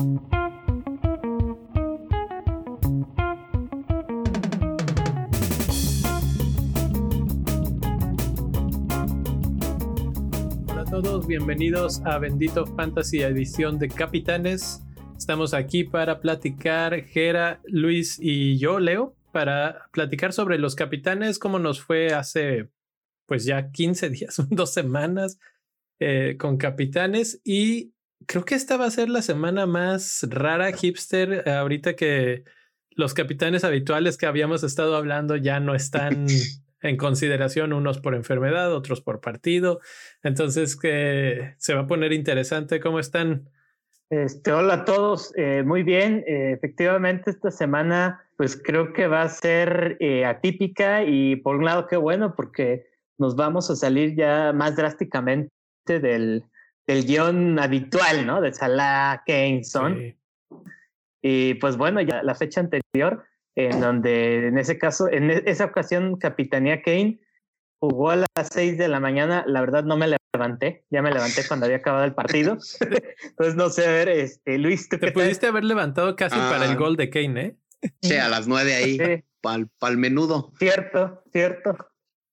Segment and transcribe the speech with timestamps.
[0.00, 0.16] Hola
[10.78, 14.82] a todos, bienvenidos a Bendito Fantasy edición de Capitanes.
[15.18, 21.58] Estamos aquí para platicar Gera, Luis y yo, Leo, para platicar sobre los capitanes, cómo
[21.58, 22.70] nos fue hace
[23.26, 25.38] pues ya 15 días, dos semanas
[25.98, 27.92] eh, con capitanes y
[28.26, 32.44] creo que esta va a ser la semana más rara hipster ahorita que
[32.90, 36.26] los capitanes habituales que habíamos estado hablando ya no están
[36.82, 39.80] en consideración, unos por enfermedad, otros por partido.
[40.22, 42.80] Entonces, que se va a poner interesante.
[42.80, 43.48] ¿Cómo están?
[44.10, 46.24] Este, hola a todos, eh, muy bien.
[46.26, 51.64] Eh, efectivamente, esta semana, pues creo que va a ser eh, atípica y por un
[51.64, 52.86] lado, qué bueno, porque
[53.18, 55.50] nos vamos a salir ya más drásticamente
[55.86, 56.44] del,
[56.90, 58.40] del guion habitual, ¿no?
[58.40, 60.16] De Salah Keyneson.
[61.22, 65.66] Y pues bueno, ya la fecha anterior, en donde en ese caso, en e, esa
[65.66, 67.20] ocasión, Capitanía Kane
[67.78, 69.44] jugó a las seis de la mañana.
[69.46, 72.58] La verdad no me levanté, ya me levanté cuando había acabado el partido.
[73.22, 76.72] Entonces no sé, a ver, este, Luis, ¿tú Te pudiste haber levantado casi para el
[76.72, 76.76] ah.
[76.76, 77.56] gol de Kane, ¿eh?
[78.02, 80.52] Sí, a las nueve ahí, para el menudo.
[80.58, 81.76] Cierto, cierto.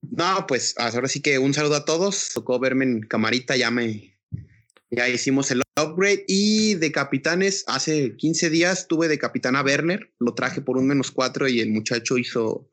[0.02, 2.32] No, pues ahora sí que un saludo a todos.
[2.34, 4.17] Tocó verme en camarita, ya me,
[4.90, 10.14] ya hicimos el upgrade y de capitanes, hace 15 días tuve de capitán a Werner,
[10.20, 12.70] lo traje por un menos 4 y el muchacho hizo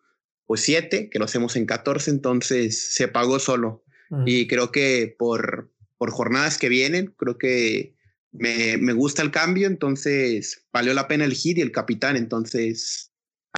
[0.46, 3.82] pues 7, que lo hacemos en 14, entonces se pagó solo.
[4.26, 7.96] Y creo que por, por jornadas que vienen, creo que
[8.30, 13.10] me, me gusta el cambio, entonces valió la pena elegir y el capitán, entonces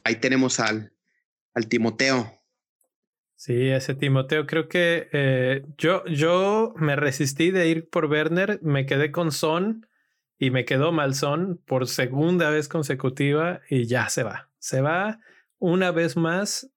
[0.02, 0.94] ahí tenemos al,
[1.52, 2.35] al Timoteo.
[3.46, 8.86] Sí, ese Timoteo, creo que eh, yo, yo me resistí de ir por Werner, me
[8.86, 9.86] quedé con Son
[10.36, 14.50] y me quedó mal Son por segunda vez consecutiva y ya se va.
[14.58, 15.20] Se va
[15.60, 16.72] una vez más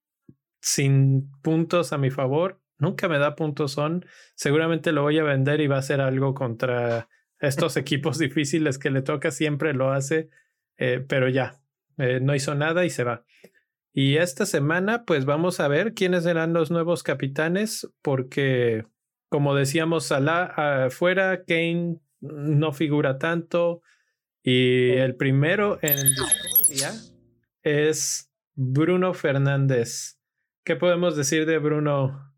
[0.61, 2.61] sin puntos a mi favor.
[2.77, 4.05] Nunca me da puntos Son.
[4.35, 8.91] Seguramente lo voy a vender y va a hacer algo contra estos equipos difíciles que
[8.91, 10.29] le toca, siempre lo hace,
[10.77, 11.63] eh, pero ya,
[11.97, 13.25] eh, no hizo nada y se va.
[14.01, 18.85] Y esta semana, pues vamos a ver quiénes serán los nuevos capitanes, porque
[19.27, 23.81] como decíamos, Salah afuera, Kane no figura tanto.
[24.41, 25.97] Y el primero en
[27.61, 30.17] es Bruno Fernández.
[30.63, 32.33] ¿Qué podemos decir de Bruno?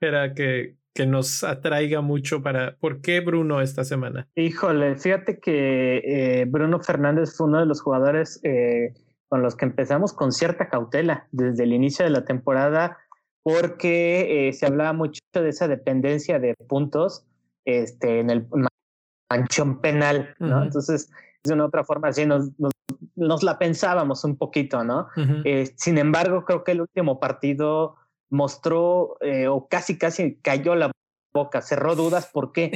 [0.00, 2.76] Era que, que nos atraiga mucho para...
[2.76, 4.28] ¿Por qué Bruno esta semana?
[4.36, 8.94] Híjole, fíjate que eh, Bruno Fernández fue uno de los jugadores eh,
[9.32, 12.98] con los que empezamos con cierta cautela desde el inicio de la temporada,
[13.42, 17.24] porque eh, se hablaba mucho de esa dependencia de puntos
[17.64, 18.46] este, en el
[19.30, 20.62] manchón penal, ¿no?
[20.62, 21.10] Entonces,
[21.44, 22.50] de una otra forma, así nos,
[23.16, 25.08] nos, la pensábamos un poquito, ¿no?
[25.46, 27.96] Eh, sin embargo, creo que el último partido
[28.28, 30.92] mostró, eh, o casi, casi cayó la
[31.32, 32.72] boca, cerró dudas, ¿por qué?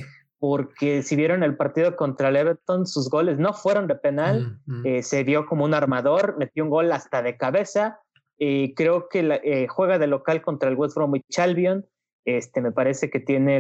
[0.49, 5.03] Porque si vieron el partido contra el Everton, sus goles no fueron de penal, eh,
[5.03, 7.99] se vio como un armador, metió un gol hasta de cabeza,
[8.39, 11.85] y creo que eh, juega de local contra el West Bromwich Albion,
[12.25, 13.57] este, me parece que tiene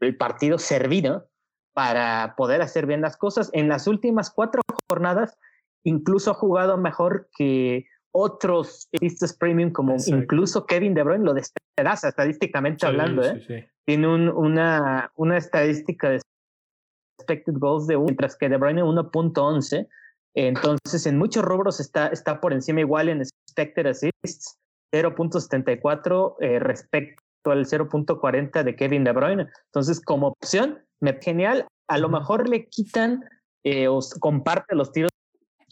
[0.00, 1.28] el, partido servido
[1.74, 3.50] para poder hacer bien las cosas.
[3.52, 5.36] En las últimas cuatro jornadas,
[5.82, 12.08] incluso ha jugado mejor que otros artistas premium como incluso Kevin De Bruyne lo despedaza
[12.08, 13.68] estadísticamente hablando, ¿eh?
[13.84, 16.20] Tiene un, una, una estadística de
[17.18, 19.88] expected goals de 1, mientras que De Bruyne 1.11.
[20.34, 24.58] Entonces, en muchos rubros está, está por encima igual en expected assists,
[24.92, 29.48] 0.74 eh, respecto al 0.40 de Kevin De Bruyne.
[29.66, 31.66] Entonces, como opción, me genial.
[31.88, 33.24] A lo mejor le quitan
[33.64, 35.10] eh, o comparte los tiros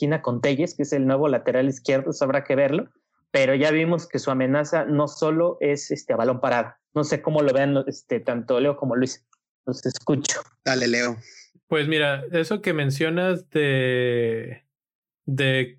[0.02, 2.88] esquina con Telles, que es el nuevo lateral izquierdo, eso habrá que verlo,
[3.30, 6.74] pero ya vimos que su amenaza no solo es este, a balón parado.
[6.92, 9.24] No sé cómo lo vean este, tanto Leo como Luis.
[9.64, 10.40] Los escucho.
[10.64, 11.16] Dale, Leo.
[11.68, 14.64] Pues mira, eso que mencionas de,
[15.24, 15.78] de,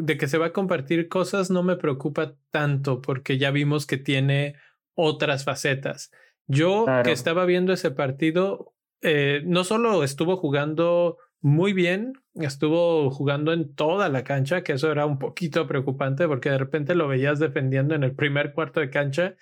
[0.00, 3.98] de que se va a compartir cosas no me preocupa tanto porque ya vimos que
[3.98, 4.54] tiene
[4.94, 6.12] otras facetas.
[6.46, 8.72] Yo que estaba viendo ese partido,
[9.02, 14.90] eh, no solo estuvo jugando muy bien, estuvo jugando en toda la cancha, que eso
[14.90, 18.90] era un poquito preocupante porque de repente lo veías defendiendo en el primer cuarto de
[18.90, 19.36] cancha,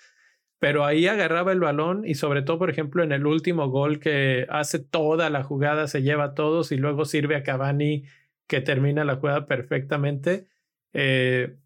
[0.59, 4.47] pero ahí agarraba el balón y sobre todo, por ejemplo, en el último gol que
[4.49, 8.05] hace toda la jugada, se lleva a todos y luego sirve a Cavani
[8.47, 10.47] que termina la jugada perfectamente.
[10.93, 11.57] Eh,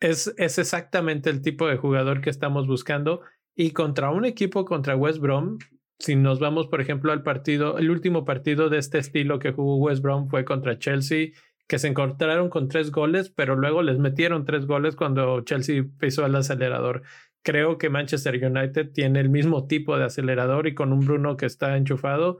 [0.00, 3.22] es, es exactamente el tipo de jugador que estamos buscando
[3.54, 5.58] y contra un equipo contra West Brom
[5.98, 9.76] si nos vamos, por ejemplo, al partido, el último partido de este estilo que jugó
[9.76, 11.28] West Brom fue contra Chelsea,
[11.66, 16.24] que se encontraron con tres goles, pero luego les metieron tres goles cuando Chelsea pisó
[16.26, 17.02] el acelerador.
[17.42, 21.46] Creo que Manchester United tiene el mismo tipo de acelerador y con un Bruno que
[21.46, 22.38] está enchufado.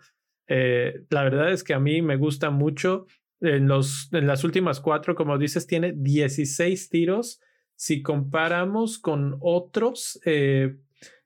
[0.48, 3.06] Eh, la verdad es que a mí me gusta mucho.
[3.40, 7.40] En, los, en las últimas cuatro, como dices, tiene 16 tiros.
[7.74, 10.76] Si comparamos con otros, eh,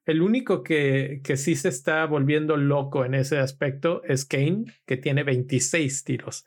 [0.07, 4.97] el único que, que sí se está volviendo loco en ese aspecto es Kane, que
[4.97, 6.47] tiene 26 tiros.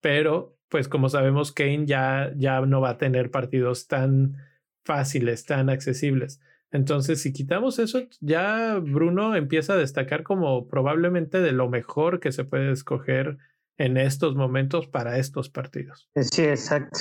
[0.00, 4.36] Pero, pues como sabemos, Kane ya, ya no va a tener partidos tan
[4.84, 6.40] fáciles, tan accesibles.
[6.70, 12.32] Entonces, si quitamos eso, ya Bruno empieza a destacar como probablemente de lo mejor que
[12.32, 13.38] se puede escoger
[13.78, 16.10] en estos momentos para estos partidos.
[16.16, 16.98] Sí, exacto.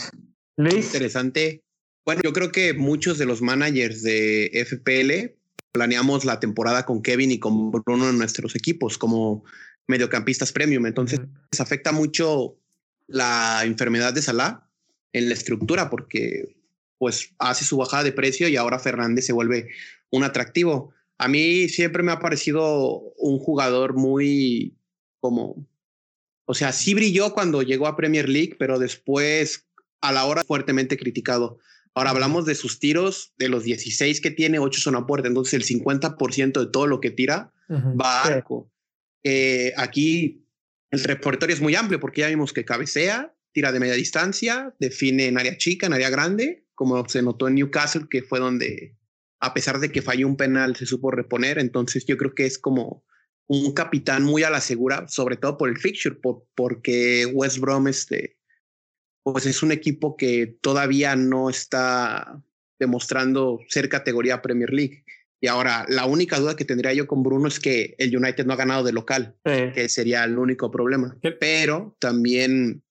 [0.58, 0.94] Luis.
[0.94, 1.64] Interesante.
[2.06, 5.37] Bueno, yo creo que muchos de los managers de FPL
[5.78, 9.44] planeamos la temporada con Kevin y con Bruno en nuestros equipos como
[9.86, 10.88] mediocampistas premium.
[10.88, 11.20] Entonces,
[11.52, 12.58] les afecta mucho
[13.06, 14.68] la enfermedad de Salah
[15.14, 16.58] en la estructura porque
[16.98, 19.70] pues hace su bajada de precio y ahora Fernández se vuelve
[20.10, 20.96] un atractivo.
[21.20, 24.76] A mí siempre me ha parecido un jugador muy
[25.20, 25.64] como,
[26.46, 29.68] o sea, sí brilló cuando llegó a Premier League, pero después
[30.02, 31.60] a la hora fuertemente criticado.
[31.98, 35.56] Ahora hablamos de sus tiros, de los 16 que tiene, 8 son a puerta, entonces
[35.56, 38.72] el 50% de todo lo que tira va a arco.
[39.24, 40.46] Eh, aquí
[40.92, 45.26] el repertorio es muy amplio porque ya vimos que cabecea, tira de media distancia, define
[45.26, 48.96] en área chica, en área grande, como se notó en Newcastle, que fue donde,
[49.40, 51.58] a pesar de que falló un penal, se supo reponer.
[51.58, 53.06] Entonces yo creo que es como
[53.48, 56.20] un capitán muy a la segura, sobre todo por el fixture,
[56.54, 58.37] porque West Brom este,
[59.34, 62.42] pues es un equipo que todavía no está
[62.80, 65.04] demostrando ser categoría Premier League.
[65.40, 68.54] Y ahora, la única duda que tendría yo con Bruno es que el United no
[68.54, 71.16] ha ganado de local, que sería el único problema.
[71.40, 72.84] Pero también,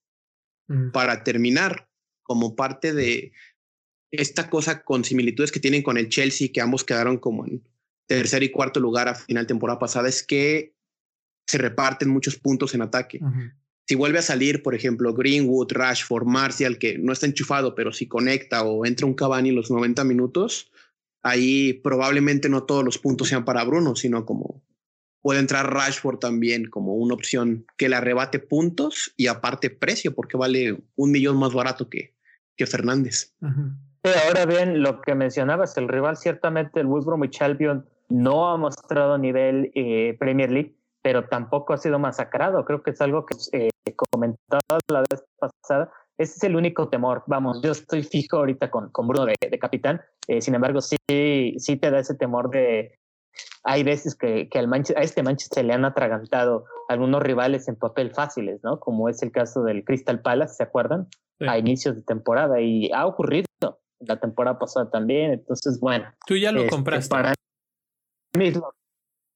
[0.69, 0.91] mm.
[0.91, 1.89] para terminar,
[2.23, 3.33] como parte de,
[4.13, 7.67] esta cosa con similitudes que tienen con el Chelsea, que ambos quedaron como en
[8.07, 10.75] tercer y cuarto lugar a final temporada pasada, es que
[11.47, 13.21] se reparten muchos puntos en ataque.
[13.87, 18.09] Si vuelve a salir, por ejemplo, Greenwood, Rashford, Martial, que no está enchufado, pero si
[18.09, 20.73] conecta o entra un Cavani los 90 minutos,
[21.23, 24.63] ahí probablemente no todos los puntos sean para Bruno, sino como
[25.23, 30.37] puede entrar Rashford también como una opción que le arrebate puntos y aparte precio, porque
[30.37, 32.15] vale un millón más barato que,
[32.57, 33.33] que Fernández
[34.25, 39.19] ahora bien, lo que mencionabas, el rival, ciertamente el West Bromwich Albion no ha mostrado
[39.19, 42.65] nivel eh, Premier League, pero tampoco ha sido masacrado.
[42.65, 45.93] Creo que es algo que eh, comentaba la vez pasada.
[46.19, 47.25] Ese es el único temor.
[47.27, 50.01] Vamos, yo estoy fijo ahorita con, con Bruno de, capitán.
[50.29, 50.97] Eh, sin embargo, sí,
[51.59, 52.99] sí te da ese temor de.
[53.65, 58.15] Hay veces que, que al a este Manchester le han atragantado algunos rivales en papel
[58.15, 58.81] fáciles, ¿no?
[58.81, 61.09] Como es el caso del Crystal Palace, ¿se acuerdan?
[61.41, 62.61] A inicios de temporada.
[62.61, 63.47] Y ha ocurrido
[64.01, 65.33] la temporada pasada también.
[65.33, 66.07] Entonces, bueno.
[66.27, 67.11] Tú ya lo este, compraste.
[67.11, 67.35] Para
[68.39, 68.53] mí,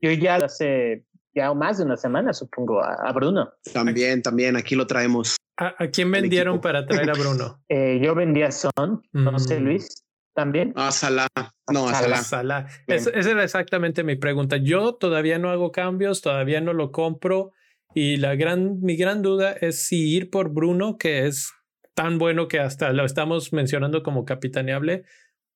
[0.01, 1.05] yo ya hace
[1.35, 3.53] ya más de una semana, supongo, a, Bruno.
[3.73, 5.37] También, también, aquí lo traemos.
[5.57, 7.63] ¿A, quién vendieron para traer a Bruno?
[7.69, 9.63] eh, yo vendía a Son, no sé, mm.
[9.63, 10.05] Luis.
[10.33, 10.73] También.
[10.77, 11.27] A Salah.
[11.73, 12.23] No, a Salah.
[12.23, 12.67] Salah.
[12.87, 14.57] esa era exactamente mi pregunta.
[14.57, 17.53] Yo todavía no hago cambios, todavía no lo compro.
[17.95, 21.53] Y la gran, mi gran duda es si ir por Bruno, que es
[21.95, 25.05] tan bueno que hasta lo estamos mencionando como capitaneable,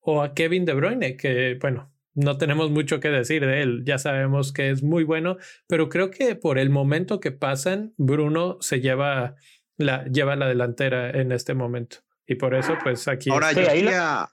[0.01, 3.99] o a Kevin De Bruyne, que bueno, no tenemos mucho que decir de él, ya
[3.99, 8.81] sabemos que es muy bueno, pero creo que por el momento que pasan, Bruno se
[8.81, 9.37] lleva
[9.77, 11.99] la, lleva la delantera en este momento.
[12.27, 13.31] Y por eso, pues aquí.
[13.31, 14.31] Ahora ahí, la,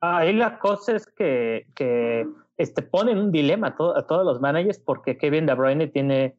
[0.00, 4.78] ahí la cosa es que, que este, ponen un dilema a, a todos los managers
[4.78, 6.36] porque Kevin De Bruyne tiene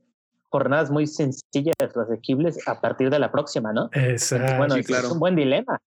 [0.49, 3.89] jornadas muy sencillas, asequibles a partir de la próxima, ¿no?
[3.93, 4.57] Exacto.
[4.57, 5.07] Bueno, claro.
[5.07, 5.79] es un buen dilema.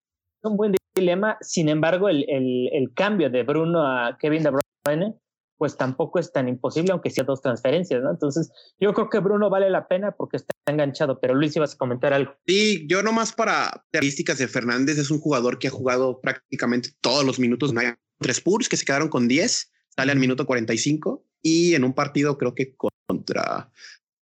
[0.42, 1.38] Es un buen dilema.
[1.40, 5.14] Sin embargo, el, el, el, cambio de Bruno a Kevin De Bruyne,
[5.56, 8.10] pues tampoco es tan imposible, aunque sea dos transferencias, ¿no?
[8.10, 11.78] Entonces, yo creo que Bruno vale la pena porque está enganchado, pero Luis, ibas a
[11.78, 12.34] comentar algo.
[12.46, 17.24] Sí, yo nomás para características de Fernández, es un jugador que ha jugado prácticamente todos
[17.24, 17.74] los minutos.
[18.18, 22.38] Tres Spurs que se quedaron con 10, sale al minuto 45 y en un partido
[22.38, 23.70] creo que contra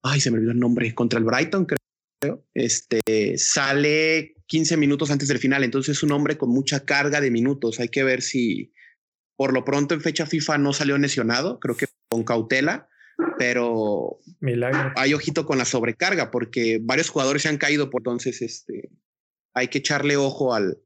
[0.04, 2.44] ay, se me olvidó el nombre, contra el Brighton, creo.
[2.54, 7.32] Este sale 15 minutos antes del final, entonces es un hombre con mucha carga de
[7.32, 7.80] minutos.
[7.80, 8.74] Hay que ver si
[9.36, 12.90] por lo pronto en fecha FIFA no salió lesionado, creo que con cautela,
[13.38, 14.94] pero Milagro.
[14.96, 18.90] hay ojito con la sobrecarga porque varios jugadores se han caído, por entonces este
[19.54, 20.80] hay que echarle ojo al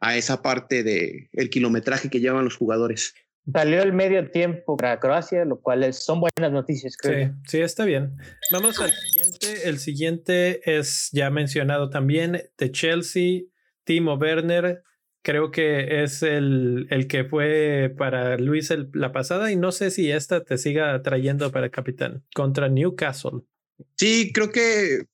[0.00, 3.14] a esa parte de el kilometraje que llevan los jugadores.
[3.52, 7.28] Salió el medio tiempo para Croacia, lo cual son buenas noticias, creo.
[7.28, 8.16] Sí, sí, está bien.
[8.52, 9.68] Vamos al siguiente.
[9.68, 13.42] El siguiente es ya mencionado también de Chelsea,
[13.84, 14.82] Timo Werner.
[15.22, 20.10] Creo que es el, el que fue para Luis la pasada y no sé si
[20.10, 23.40] esta te siga trayendo para capitán contra Newcastle.
[23.96, 25.06] Sí, creo que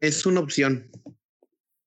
[0.00, 0.90] es una opción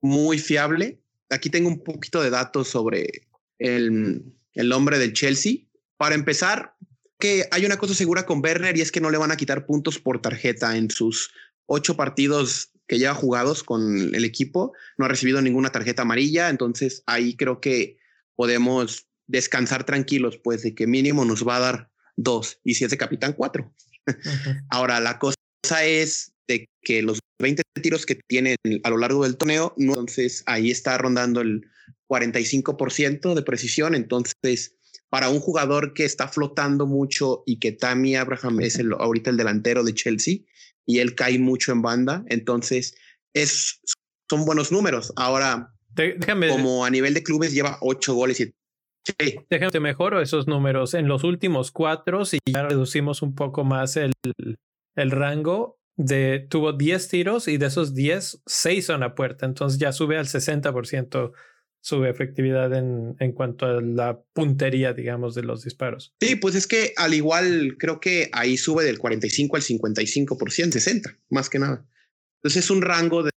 [0.02, 1.00] muy fiable.
[1.30, 3.28] Aquí tengo un poquito de datos sobre
[3.60, 5.68] el, el hombre del Chelsea.
[5.98, 6.76] Para empezar,
[7.20, 9.66] que hay una cosa segura con Werner y es que no le van a quitar
[9.66, 11.32] puntos por tarjeta en sus
[11.66, 14.74] ocho partidos que lleva jugados con el equipo.
[14.98, 17.98] No ha recibido ninguna tarjeta amarilla, entonces ahí creo que
[18.36, 22.92] podemos descansar tranquilos, pues de que mínimo nos va a dar dos y si es
[22.92, 23.74] de capitán cuatro.
[24.70, 25.36] Ahora, la cosa
[25.84, 30.72] es de que los 20 tiros que tienen a lo largo del torneo, entonces ahí
[30.72, 31.70] está rondando el
[32.10, 33.96] 45% de precisión.
[33.96, 34.76] Entonces,
[35.10, 39.38] para un jugador que está flotando mucho y que Tammy Abraham es el, ahorita el
[39.38, 40.40] delantero de Chelsea
[40.86, 42.96] y él cae mucho en banda, entonces
[43.34, 43.82] es,
[44.30, 45.14] son buenos números.
[45.16, 48.52] Ahora, déjame, como a nivel de clubes lleva ocho goles y
[49.50, 50.94] Déjame mejoro esos números.
[50.94, 54.14] En los últimos cuatro, si ya reducimos un poco más el,
[54.96, 59.46] el rango, de, tuvo 10 tiros y de esos 10, 6 son a puerta.
[59.46, 61.32] Entonces ya sube al 60%
[61.82, 66.14] su efectividad en, en cuanto a la puntería, digamos, de los disparos.
[66.20, 71.18] Sí, pues es que al igual creo que ahí sube del 45 al 55%, 60,
[71.30, 71.86] más que nada.
[72.38, 73.32] Entonces es un rango de,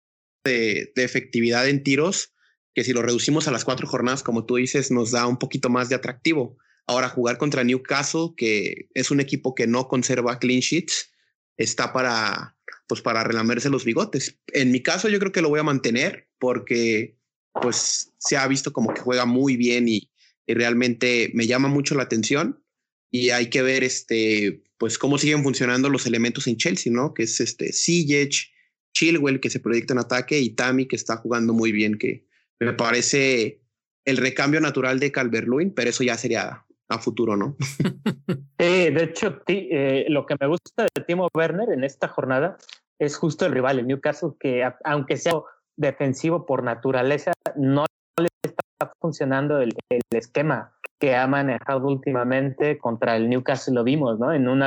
[0.44, 2.34] de, efectividad en tiros
[2.74, 5.68] que si lo reducimos a las cuatro jornadas, como tú dices, nos da un poquito
[5.68, 6.56] más de atractivo.
[6.86, 11.10] Ahora jugar contra Newcastle, que es un equipo que no conserva clean sheets,
[11.56, 12.56] está para,
[12.88, 14.38] pues para relamerse los bigotes.
[14.48, 17.19] En mi caso, yo creo que lo voy a mantener porque
[17.52, 20.10] pues se ha visto como que juega muy bien y,
[20.46, 22.62] y realmente me llama mucho la atención
[23.10, 27.12] y hay que ver este pues cómo siguen funcionando los elementos en Chelsea, ¿no?
[27.12, 28.50] Que es este Sijic,
[28.92, 32.26] Chilwell que se proyecta en ataque y Tami que está jugando muy bien, que
[32.58, 33.60] me parece
[34.04, 37.56] el recambio natural de Calvert-Lewin, pero eso ya sería a futuro, ¿no?
[38.58, 42.58] de hecho, eh, lo que me gusta de Timo Werner en esta jornada
[42.98, 45.34] es justo el rival, el Newcastle, que aunque sea
[45.80, 47.86] defensivo por naturaleza, no
[48.20, 49.74] le está funcionando el,
[50.10, 54.32] esquema que ha manejado últimamente contra el Newcastle, lo vimos, ¿no?
[54.32, 54.66] En una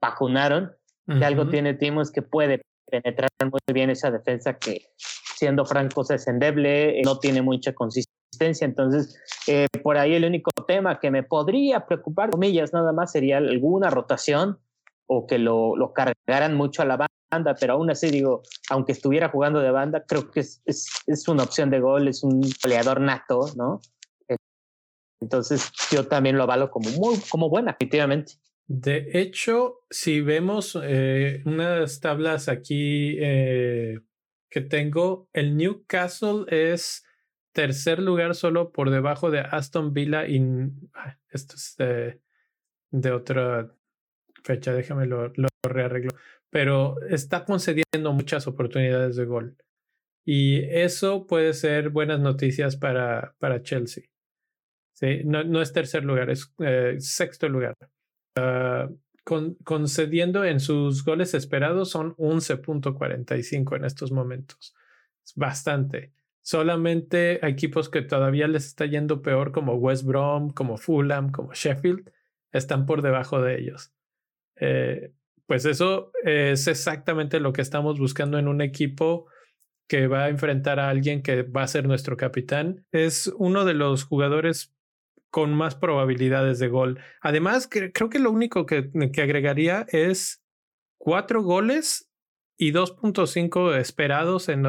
[0.00, 0.72] vacunaron,
[1.06, 2.60] que algo tiene Timo es que puede
[2.90, 4.88] penetrar muy bien esa defensa que,
[5.36, 8.18] siendo francos, es endeble, no tiene mucha consistencia
[8.60, 13.38] entonces, eh, por ahí el único tema que me podría preocupar, comillas, nada más sería
[13.38, 14.58] alguna rotación
[15.08, 19.28] o que lo, lo cargaran mucho a la banda, pero aún así digo, aunque estuviera
[19.28, 23.00] jugando de banda, creo que es, es, es una opción de gol, es un peleador
[23.00, 23.80] nato, ¿no?
[25.20, 28.34] Entonces yo también lo avalo como muy como buena, efectivamente.
[28.68, 33.98] De hecho, si vemos eh, unas tablas aquí eh,
[34.50, 37.04] que tengo, el Newcastle es
[37.52, 40.40] tercer lugar solo por debajo de Aston Villa y
[41.30, 43.74] esto es de, otra
[44.48, 46.10] fecha, déjame lo, lo, rearreglo,
[46.50, 49.56] pero está concediendo muchas oportunidades de gol
[50.24, 54.04] y eso puede ser buenas noticias para, para Chelsea.
[54.94, 57.76] Sí, no, no es tercer lugar, es eh, sexto lugar.
[58.36, 58.88] Ah,
[59.64, 64.74] concediendo en sus goles esperados son 11.45 en estos momentos.
[65.24, 66.12] Es bastante
[66.48, 72.10] solamente equipos que todavía les está yendo peor como West Brom, como Fulham, como Sheffield,
[72.52, 73.92] están por debajo de ellos.
[74.60, 75.12] Eh,
[75.46, 79.26] pues eso es exactamente lo que estamos buscando en un equipo
[79.88, 82.84] que va a enfrentar a alguien que va a ser nuestro capitán.
[82.92, 84.74] Es uno de los jugadores
[85.30, 87.00] con más probabilidades de gol.
[87.20, 90.42] Además, creo que lo único que, que agregaría es
[90.98, 92.10] cuatro goles
[92.58, 94.64] y 2.5 esperados en,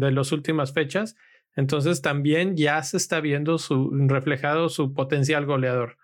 [0.00, 1.16] de las últimas fechas.
[1.56, 5.96] Entonces también ya se está viendo su, reflejado su potencial goleador.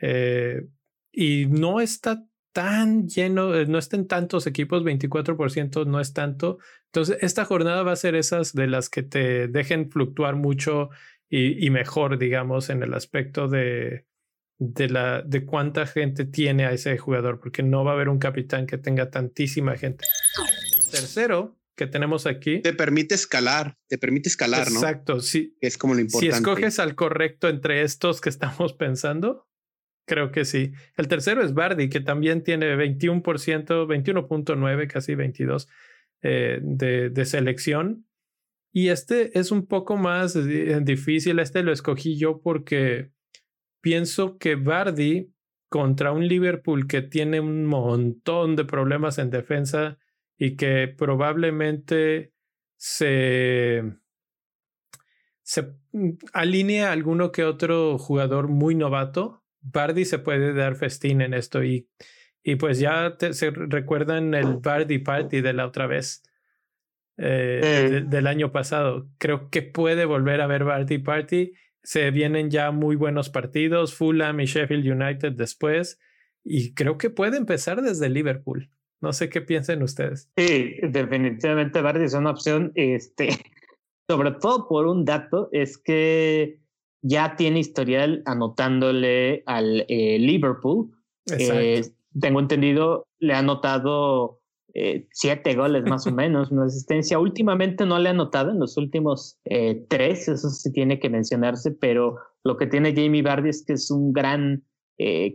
[0.00, 0.66] Eh,
[1.12, 6.58] y no está tan lleno, eh, no están tantos equipos, 24% no es tanto.
[6.86, 10.90] Entonces, esta jornada va a ser esas de las que te dejen fluctuar mucho
[11.28, 14.06] y, y mejor, digamos, en el aspecto de,
[14.58, 18.18] de, la, de cuánta gente tiene a ese jugador, porque no va a haber un
[18.18, 20.04] capitán que tenga tantísima gente.
[20.90, 22.60] Tercero que tenemos aquí.
[22.60, 24.78] Te permite escalar, te permite escalar, ¿no?
[24.78, 25.56] Exacto, sí.
[25.60, 26.34] Es como lo importante.
[26.34, 29.48] Si escoges al correcto entre estos que estamos pensando,
[30.06, 30.72] creo que sí.
[30.96, 35.68] El tercero es Bardi, que también tiene 21%, 21.9, casi 22
[36.22, 38.06] eh, de, de selección.
[38.72, 40.36] Y este es un poco más
[40.84, 41.38] difícil.
[41.38, 43.10] Este lo escogí yo porque
[43.82, 45.32] pienso que Bardi
[45.68, 49.98] contra un Liverpool que tiene un montón de problemas en defensa
[50.36, 52.32] y que probablemente
[52.76, 53.82] se,
[55.42, 61.20] se mm, alinea a alguno que otro jugador muy novato, Bardi se puede dar festín
[61.20, 61.88] en esto y,
[62.42, 66.22] y pues ya se recuerdan el Bardi Party de la otra vez.
[67.18, 69.06] Eh, del año pasado.
[69.18, 71.52] Creo que puede volver a ver Bardi Party
[71.82, 75.98] se vienen ya muy buenos partidos, Fulham y Sheffield United después,
[76.44, 78.70] y creo que puede empezar desde Liverpool.
[79.00, 80.30] No sé qué piensen ustedes.
[80.36, 83.28] Sí, definitivamente Bardi es una opción, este,
[84.08, 86.60] sobre todo por un dato, es que
[87.02, 90.90] ya tiene historial anotándole al eh, Liverpool.
[91.38, 91.82] Eh,
[92.18, 94.40] tengo entendido, le ha anotado
[94.74, 97.18] eh, siete goles más o menos, una asistencia.
[97.18, 99.38] Últimamente no le ha anotado en los últimos
[99.88, 103.90] tres, eso sí tiene que mencionarse, pero lo que tiene Jamie Vardy es que es
[103.90, 104.64] un gran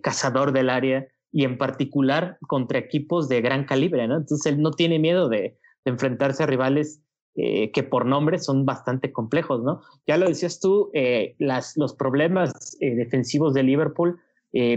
[0.01, 4.17] cazador del área y en particular contra equipos de gran calibre, ¿no?
[4.17, 5.57] Entonces él no tiene miedo de,
[5.88, 7.01] enfrentarse a rivales
[7.38, 9.82] que por nombre son bastante complejos, ¿no?
[10.08, 10.89] Ya lo decías tú,
[11.38, 14.20] las, los problemas defensivos de Liverpool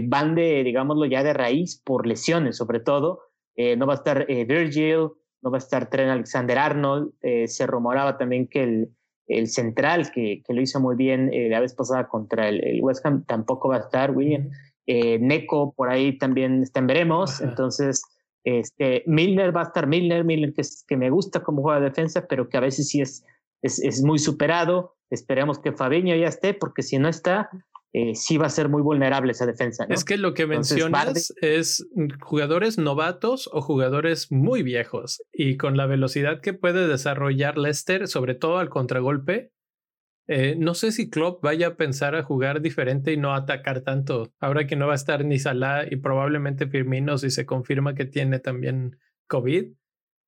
[0.03, 4.25] van de, digámoslo ya de raíz por lesiones sobre todo, eh, no va a estar
[4.29, 5.09] eh, Virgil,
[5.41, 7.13] no va a estar Trent Alexander Arnold.
[7.21, 8.89] Eh, se rumoraba también que el,
[9.27, 13.25] el central, que, que, lo hizo muy bien la vez pasada contra el, West Ham,
[13.25, 14.49] tampoco va a estar, William.
[14.87, 17.39] Neko por ahí también está en veremos.
[17.41, 18.03] Entonces,
[18.43, 22.25] este, Milner va a estar Milner, Milner que, que me gusta como juega de defensa,
[22.27, 23.23] pero que a veces sí es,
[23.61, 24.95] es, es muy superado.
[25.09, 27.49] Esperemos que Fabiño ya esté, porque si no está,
[27.93, 29.85] eh, sí va a ser muy vulnerable esa defensa.
[29.89, 31.85] Es que lo que mencionas es
[32.21, 38.33] jugadores novatos o jugadores muy viejos y con la velocidad que puede desarrollar Leicester, sobre
[38.33, 39.51] todo al contragolpe.
[40.27, 44.33] Eh, no sé si Klopp vaya a pensar a jugar diferente y no atacar tanto.
[44.39, 48.05] Ahora que no va a estar ni Salah y probablemente Firmino si se confirma que
[48.05, 48.97] tiene también
[49.27, 49.71] COVID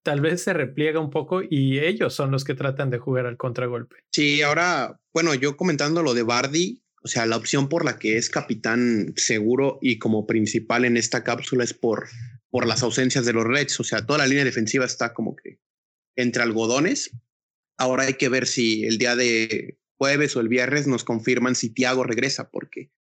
[0.03, 3.37] tal vez se repliega un poco y ellos son los que tratan de jugar al
[3.37, 3.95] contragolpe.
[4.11, 8.17] Sí, ahora, bueno, yo comentando lo de Bardi, o sea, la opción por la que
[8.17, 12.07] es capitán seguro y como principal en esta cápsula es por,
[12.49, 13.79] por las ausencias de los Reds.
[13.79, 15.59] O sea, toda la línea defensiva está como que
[16.15, 17.11] entre algodones.
[17.77, 21.69] Ahora hay que ver si el día de jueves o el viernes nos confirman si
[21.69, 22.91] Tiago regresa, porque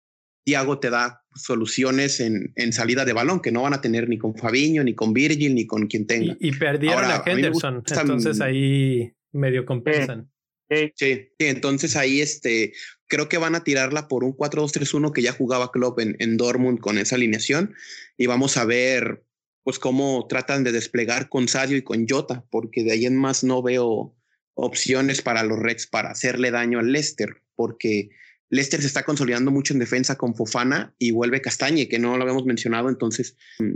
[0.44, 4.18] Tiago te da soluciones en, en, salida de balón que no van a tener ni
[4.18, 6.36] con Fabiño, ni con Virgil, ni con quien tenga.
[6.38, 10.30] Y, perdieron a Henderson, entonces ahí medio compensan.
[10.70, 12.72] Sí, sí, entonces ahí este,
[13.08, 16.78] creo que van a tirarla por un 4-2-3-1 que ya jugaba Klopp en, en Dortmund
[16.78, 17.74] con esa alineación
[18.16, 19.24] y vamos a ver
[19.64, 23.42] pues cómo tratan de desplegar con Sadio y con Jota, porque de ahí en más
[23.42, 24.14] no veo
[24.54, 28.10] opciones para los Reds para hacerle daño al Leicester, porque
[28.50, 32.22] Leicester se está consolidando mucho en defensa con Fofana y vuelve Castañe, que no lo
[32.22, 33.72] habíamos mencionado, entonces, mm,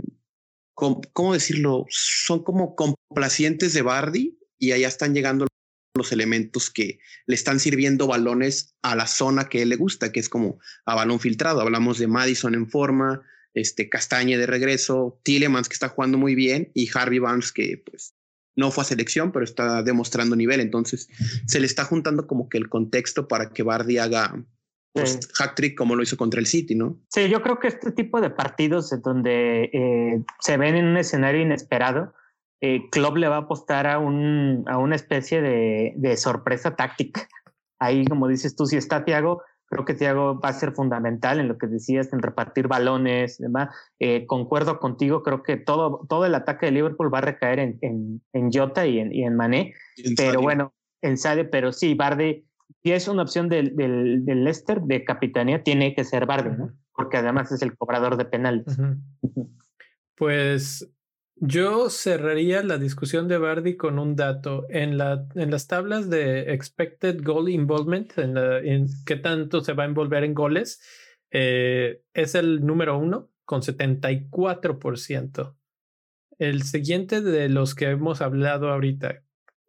[0.75, 1.85] ¿cómo decirlo?
[1.89, 5.47] Son como complacientes de Bardi y allá están llegando
[5.95, 10.19] los elementos que le están sirviendo balones a la zona que él le gusta, que
[10.19, 11.59] es como a balón filtrado.
[11.59, 13.23] Hablamos de Madison en forma,
[13.55, 18.13] este Castañe de regreso, Tillemans que está jugando muy bien y Harvey Barnes que pues
[18.57, 20.59] no fue a selección, pero está demostrando nivel.
[20.59, 21.07] Entonces
[21.45, 24.43] se le está juntando como que el contexto para que Bardi haga
[24.91, 26.99] pues, hack trick como lo hizo contra el City, ¿no?
[27.09, 31.41] Sí, yo creo que este tipo de partidos donde eh, se ven en un escenario
[31.41, 32.13] inesperado,
[32.61, 37.27] eh, Klopp le va a apostar a, un, a una especie de, de, sorpresa táctica.
[37.79, 41.47] Ahí, como dices tú, si está Thiago, creo que Thiago va a ser fundamental en
[41.47, 43.75] lo que decías, en repartir balones, demás.
[43.99, 47.77] Eh, concuerdo contigo, creo que todo, todo el ataque de Liverpool va a recaer en,
[47.81, 49.73] en, en Jota y en, y en Mané.
[50.15, 52.45] pero bueno, en Sade, pero sí, Bardi,
[52.83, 56.71] si es una opción del, del, del, Leicester de capitanía, tiene que ser Bardi, ¿no?
[56.93, 58.65] Porque además es el cobrador de penales.
[60.15, 60.89] Pues
[61.39, 64.65] yo cerraría la discusión de Bardi con un dato.
[64.69, 69.83] En, la, en las tablas de expected goal involvement, en, en qué tanto se va
[69.83, 70.81] a envolver en goles,
[71.31, 75.55] eh, es el número uno con 74%.
[76.39, 79.23] El siguiente de los que hemos hablado ahorita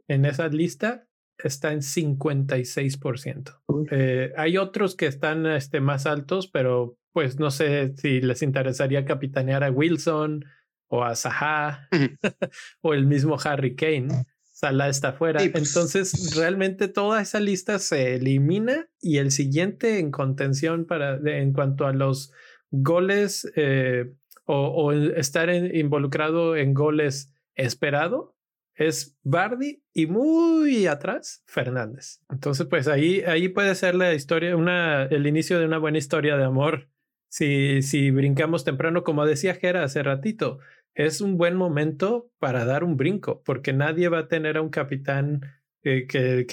[0.06, 1.06] en esa lista
[1.38, 3.60] está en 56%.
[3.90, 9.04] Eh, hay otros que están este, más altos, pero pues no sé si les interesaría
[9.04, 10.44] capitanear a Wilson
[10.88, 11.88] o a Zaha
[12.80, 14.26] o el mismo Harry Kane.
[14.50, 15.38] Salah está fuera.
[15.38, 21.52] Pues, Entonces, realmente toda esa lista se elimina y el siguiente en contención para en
[21.52, 22.32] cuanto a los
[22.70, 24.12] goles eh,
[24.46, 28.34] o, estar involucrado en goles esperado
[28.74, 32.20] es Bardi y muy atrás Fernández.
[32.28, 36.36] Entonces, pues ahí, ahí puede ser la historia, una, el inicio de una buena historia
[36.36, 36.88] de amor
[37.28, 40.58] si, si brincamos temprano, como decía Gera hace ratito,
[40.98, 44.68] es un buen momento para dar un brinco, porque nadie va a tener a un
[44.68, 45.42] capitán
[45.80, 46.44] que, que,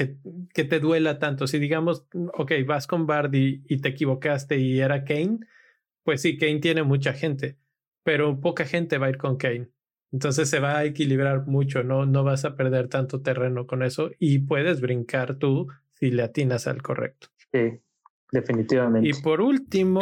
[0.53, 1.47] que, te duela tanto.
[1.47, 5.39] Si digamos, ok, vas con Bardi y te equivocaste y era Kane,
[6.03, 7.57] pues sí, Kane tiene mucha gente,
[8.03, 9.71] pero poca gente va a ir con Kane.
[10.11, 14.11] Entonces se va a equilibrar mucho, no, no vas a perder tanto terreno con eso
[14.19, 17.29] y puedes brincar tú si le atinas al correcto.
[17.51, 17.81] Sí,
[18.31, 19.09] definitivamente.
[19.09, 20.01] Y por último,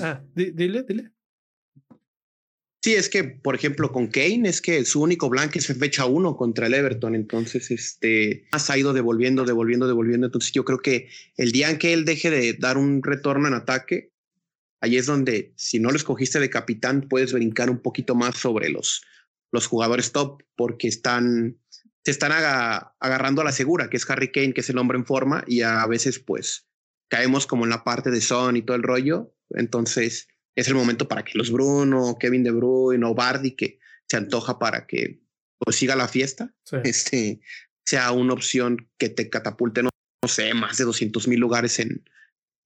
[0.00, 1.13] ah, dile, dile.
[2.84, 6.36] Sí, es que, por ejemplo, con Kane, es que su único blanque es fecha uno
[6.36, 7.14] contra el Everton.
[7.14, 10.26] Entonces, este ha ido devolviendo, devolviendo, devolviendo.
[10.26, 13.54] Entonces, yo creo que el día en que él deje de dar un retorno en
[13.54, 14.12] ataque,
[14.82, 18.68] ahí es donde, si no lo escogiste de capitán, puedes brincar un poquito más sobre
[18.68, 19.00] los,
[19.50, 21.56] los jugadores top, porque están,
[22.04, 25.06] se están agarrando a la segura, que es Harry Kane, que es el hombre en
[25.06, 26.68] forma, y a veces, pues,
[27.08, 29.34] caemos como en la parte de Son y todo el rollo.
[29.48, 34.16] Entonces, es el momento para que los Bruno, Kevin De Bruyne o Bardi, que se
[34.16, 35.20] antoja para que
[35.58, 37.40] pues, siga la fiesta, este,
[37.84, 39.90] sea una opción que te catapulte, no,
[40.26, 42.04] sé, más de 200 mil lugares en,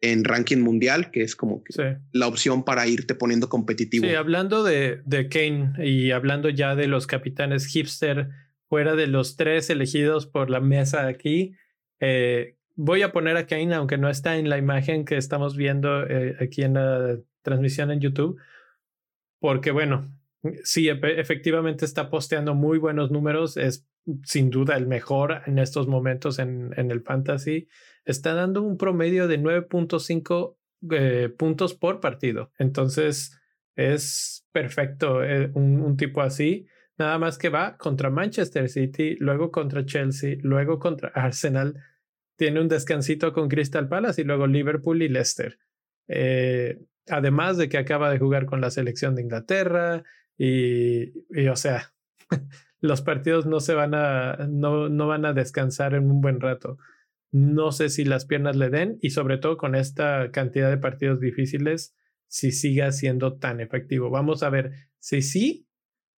[0.01, 1.63] en ranking mundial, que es como
[2.13, 4.07] la opción para irte poniendo competitivo.
[4.07, 8.31] Sí, hablando de, de Kane y hablando ya de los capitanes hipster,
[8.69, 11.55] fuera de los tres elegidos por la mesa aquí,
[12.01, 16.07] eh, voy a poner a Kane, aunque no está en la imagen que estamos viendo
[16.07, 17.19] eh, aquí en la
[17.49, 18.39] transmisión en YouTube,
[19.41, 20.13] porque bueno,
[20.65, 23.89] sí, efectivamente está posteando muy buenos números, es
[24.25, 27.69] sin duda el mejor en estos momentos en, el fantasy,
[28.05, 30.57] está dando un promedio de 9.5
[30.93, 33.39] eh, puntos por partido, entonces
[33.77, 36.67] es perfecto eh, un, un tipo así.
[36.99, 41.81] Nada más que va contra Manchester City, luego contra Chelsea, luego contra Arsenal,
[42.37, 45.59] tiene un descansito con Crystal Palace y luego Liverpool y Leicester.
[46.09, 50.05] Eh, además de que acaba de jugar con la selección de Inglaterra
[50.37, 51.13] y,
[51.49, 51.93] o sea,
[52.81, 56.79] los partidos no se van a, no, no van a descansar en un buen rato.
[57.31, 61.21] No sé si las piernas le den y sobre todo con esta cantidad de partidos
[61.21, 61.95] difíciles,
[62.27, 64.11] si siga siendo tan efectivo.
[64.11, 65.67] Vamos a ver si sí,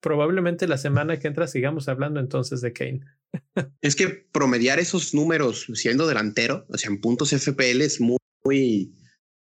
[0.00, 3.00] probablemente la semana que entra sigamos hablando entonces de Kane.
[3.80, 8.94] es que promediar esos números siendo delantero, o sea, en puntos FPL es muy, muy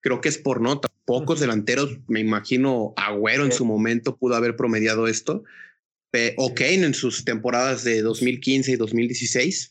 [0.05, 0.89] creo que es por nota.
[1.07, 5.45] Pocos delanteros, me imagino, Agüero en su momento pudo haber promediado esto,
[6.37, 9.71] o Kane en sus temporadas de 2015 y 2016,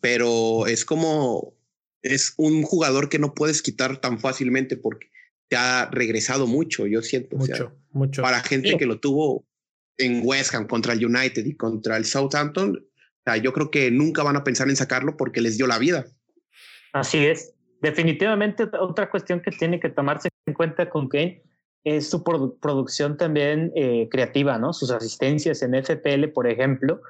[0.00, 1.54] pero es como,
[2.02, 5.10] es un jugador que no puedes quitar tan fácilmente porque
[5.48, 7.36] te ha regresado mucho, yo siento.
[7.36, 8.22] Mucho, mucho.
[8.22, 9.46] Para gente que lo tuvo
[9.96, 12.86] en West Ham contra el United y contra el Southampton,
[13.42, 16.06] yo creo que nunca van a pensar en sacarlo porque les dio la vida.
[16.92, 17.55] Así es
[17.86, 21.42] definitivamente otra cuestión que tiene que tomarse en cuenta con Kane
[21.84, 24.72] es su producción también eh, creativa, ¿no?
[24.72, 27.00] Sus asistencias en FPL, por ejemplo.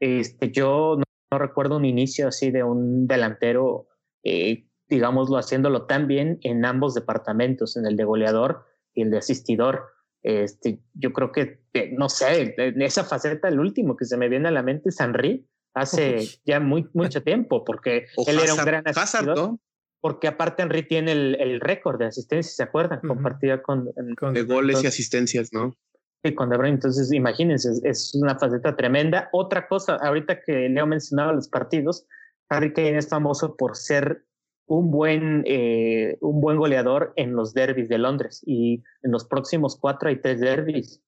[0.00, 3.88] Este, yo no, recuerdo un inicio así de un delantero,
[4.24, 8.64] eh, digámoslo, haciéndolo tan bien en ambos departamentos, en el de goleador
[8.94, 9.84] y el de asistidor.
[10.22, 11.60] Este, yo creo que,
[11.92, 14.98] no sé, en esa faceta, el último que se me viene a la mente es
[14.98, 19.58] Henry, hace ya muy, mucho tiempo, porque él era un gran asistidor
[20.02, 23.00] porque aparte Henry tiene el, el récord de asistencias, ¿se acuerdan?
[23.06, 23.88] Compartida con,
[24.18, 25.76] con, De goles y asistencias, ¿no?
[26.24, 26.74] Sí, con De Bruyne.
[26.74, 29.28] Entonces, imagínense, es, una faceta tremenda.
[29.32, 32.04] Otra cosa, ahorita que Leo mencionaba los partidos,
[32.48, 34.26] Harry Kane es famoso por ser
[34.66, 39.78] un buen, eh, un buen goleador en los derbis de Londres y en los próximos
[39.80, 41.00] cuatro hay tres derbis.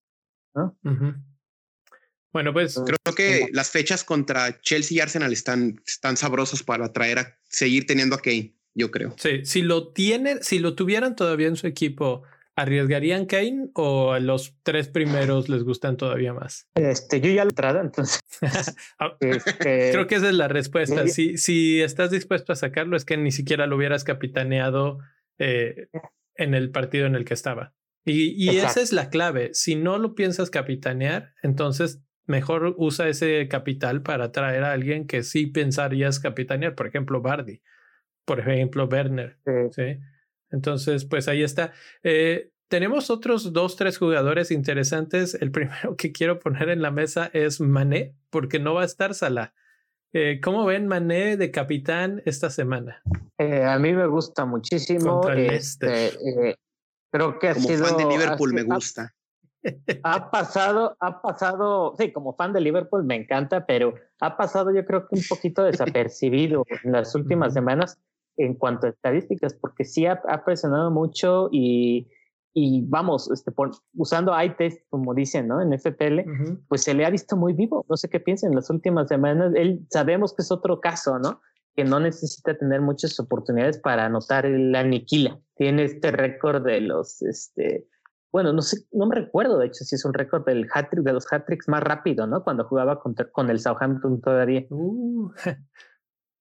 [0.54, 0.78] ¿no?
[2.33, 7.18] Bueno, pues creo que las fechas contra Chelsea y Arsenal están, están sabrosas para traer
[7.18, 9.15] a seguir teniendo a Kane yo creo.
[9.17, 12.25] Sí, si lo tienen, si lo tuvieran todavía en su equipo,
[12.57, 16.69] ¿arriesgarían Kane o a los tres primeros les gustan todavía más?
[16.75, 18.21] Este, yo ya lo entrada, entonces.
[18.99, 21.07] Ah, este, creo que esa es la respuesta.
[21.09, 24.99] Si, si estás dispuesto a sacarlo, es que ni siquiera lo hubieras capitaneado
[25.39, 25.89] eh,
[26.37, 27.75] en el partido en el que estaba.
[28.05, 29.51] Y, y esa es la clave.
[29.55, 35.23] Si no lo piensas capitanear, entonces mejor usa ese capital para traer a alguien que
[35.23, 37.63] sí pensarías capitanear, por ejemplo, Bardi
[38.25, 39.39] por ejemplo, Werner.
[39.73, 39.99] Sí.
[40.51, 41.73] Entonces, pues ahí está.
[42.03, 45.35] Eh, tenemos otros dos, tres jugadores interesantes.
[45.35, 49.15] El primero que quiero poner en la mesa es Mané, porque no va a estar
[49.15, 49.53] Salah.
[50.13, 53.03] Eh, ¿Cómo ven Mané de capitán esta semana?
[53.37, 55.29] Eh, a mí me gusta muchísimo.
[55.29, 56.13] Este,
[57.11, 59.13] creo que ha como sido, fan de Liverpool me gusta.
[60.03, 64.85] Ha pasado, ha pasado, sí, como fan de Liverpool me encanta, pero ha pasado yo
[64.85, 67.99] creo que un poquito desapercibido en las últimas semanas
[68.37, 72.09] en cuanto a estadísticas, porque sí ha, presionado mucho y,
[72.53, 73.53] y vamos, este,
[73.97, 75.61] usando iTest, como dicen, ¿no?
[75.61, 76.20] En FPL,
[76.68, 77.85] pues se le ha visto muy vivo.
[77.88, 79.53] No sé qué piensan en las últimas semanas.
[79.55, 81.40] Él sabemos que es otro caso, ¿no?
[81.75, 85.40] Que no necesita tener muchas oportunidades para anotar el aniquila.
[85.57, 87.88] Tiene este récord de los, este,
[88.35, 91.12] bueno, no sé, no me recuerdo de hecho si es un récord del hat de
[91.12, 92.42] los hat tricks más rápido, ¿no?
[92.42, 94.66] Cuando jugaba con, con el Southampton todavía.
[94.70, 95.31] Uh,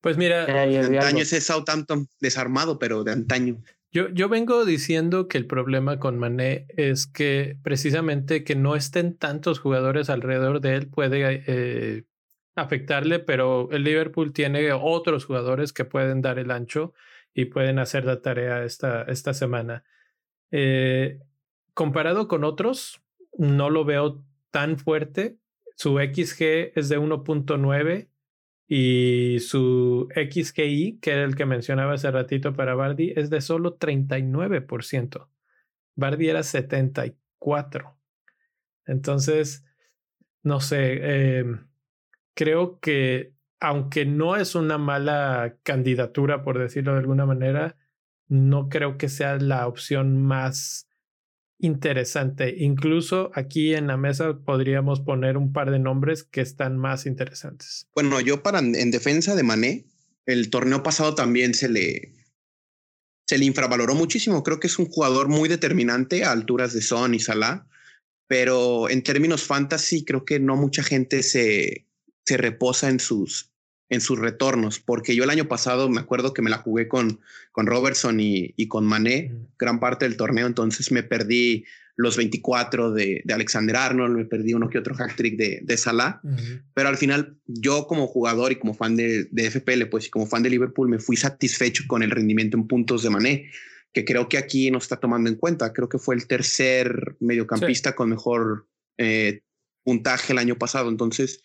[0.04, 3.64] pues mira, de antaño ese Southampton desarmado, pero de antaño.
[3.90, 9.16] Yo, yo vengo diciendo que el problema con Mané es que precisamente que no estén
[9.16, 12.04] tantos jugadores alrededor de él puede eh,
[12.54, 16.94] afectarle, pero el Liverpool tiene otros jugadores que pueden dar el ancho
[17.34, 19.86] y pueden hacer la tarea esta, esta semana.
[20.52, 21.20] Eh,
[21.74, 23.02] comparado con otros,
[23.38, 25.38] no lo veo tan fuerte.
[25.78, 28.10] Su XG es de 1.9
[28.76, 33.78] y su XGI, que era el que mencionaba hace ratito para Bardi, es de solo
[33.78, 35.30] 39%.
[35.96, 37.96] Bardi era 74%.
[38.88, 39.64] Entonces,
[40.42, 41.68] no sé, em,
[42.34, 47.78] creo que aunque no es una mala candidatura, por decirlo de alguna manera,
[48.28, 50.90] no creo que sea la opción más
[51.64, 52.54] interesante.
[52.58, 57.88] Incluso aquí en la mesa podríamos poner un par de nombres que están más interesantes.
[57.96, 59.86] Bueno, yo para en defensa de Mané,
[60.26, 62.14] el torneo pasado también se le
[63.26, 64.44] se le infravaloró muchísimo.
[64.44, 67.66] Creo que es un jugador muy determinante a alturas de Son y Salah,
[68.28, 71.88] pero en términos fantasy creo que no mucha gente se,
[72.26, 73.53] se reposa en sus
[73.90, 77.20] en sus retornos, porque yo el año pasado me acuerdo que me la jugué con,
[77.52, 81.66] con Robertson y, y con Mané gran parte del torneo, entonces me perdí
[81.96, 85.78] los 24 de, de Alexander Arnold, me perdí uno que otro hack trick de, de
[85.78, 86.22] Salah,
[86.74, 90.26] pero al final yo como jugador y como fan de, de, FPL, pues y como
[90.26, 93.52] fan de Liverpool, me fui satisfecho con el rendimiento en puntos de Mané,
[93.94, 97.94] que creo que aquí no está tomando en cuenta, creo que fue el tercer mediocampista
[97.94, 98.68] con mejor
[98.98, 99.42] eh,
[99.84, 101.44] puntaje el año pasado, entonces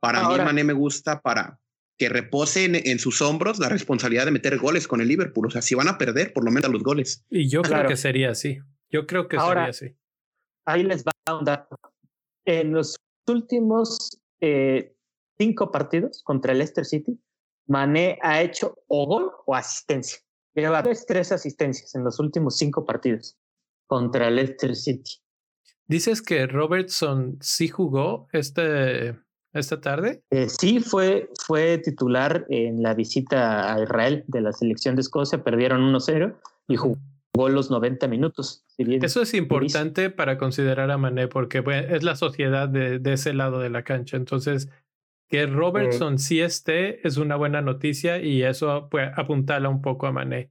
[0.00, 1.58] para mí Mané me gusta para,
[1.98, 5.48] que repose en, sus hombros la responsabilidad de meter goles con el Liverpool.
[5.48, 7.24] O sea, si van a perder, por lo menos los goles.
[7.28, 8.58] Y yo creo que sería así.
[8.88, 9.96] Yo creo que sería así.
[10.64, 11.76] Ahí les va un dato.
[12.44, 14.94] En los últimos eh,
[15.38, 17.20] cinco partidos contra el Leicester City,
[17.66, 20.18] Mané ha hecho o gol o asistencia.
[20.54, 23.36] Lleva tres, tres asistencias en los últimos cinco partidos
[23.86, 25.20] contra el Leicester City.
[25.86, 29.16] Dices que Robertson sí jugó este
[29.52, 30.22] esta tarde?
[30.30, 35.42] Eh, sí, fue, fue titular en la visita a Israel de la selección de Escocia.
[35.42, 36.36] Perdieron 1-0
[36.68, 36.98] y jugó
[37.48, 38.64] los 90 minutos.
[38.76, 43.60] Eso es importante para considerar a Mané porque es la sociedad de, de, ese lado
[43.60, 44.16] de la cancha.
[44.16, 44.68] Entonces,
[45.28, 50.12] que Robertson sí esté es una buena noticia y eso puede apuntala un poco a
[50.12, 50.50] Mané.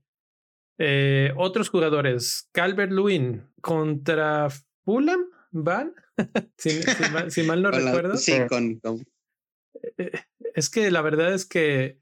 [0.78, 4.48] Eh, otros jugadores, Calvert Lewin contra
[4.84, 5.94] Fulham, ¿van?
[6.58, 8.16] si, mal, no recuerdo.
[8.16, 8.80] Sí, con,
[9.96, 10.12] eh,
[10.54, 12.00] Es que la verdad es que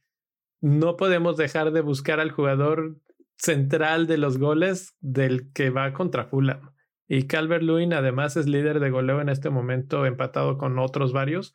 [0.60, 2.96] no podemos dejar de buscar al jugador
[3.36, 6.72] central de los goles del que va contra Fulham.
[7.08, 11.54] Y Calvert Lewin además es líder de goleo en este momento, empatado con otros varios.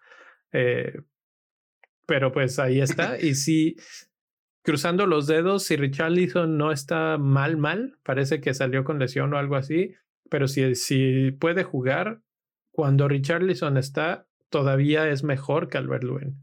[0.53, 1.01] Eh,
[2.05, 3.19] pero pues ahí está.
[3.19, 3.75] y si
[4.63, 9.37] cruzando los dedos, si Richarlison no está mal, mal, parece que salió con lesión o
[9.37, 9.95] algo así,
[10.31, 12.21] pero si, si puede jugar,
[12.71, 16.37] cuando Richarlison está, todavía es mejor que Albert Lewin.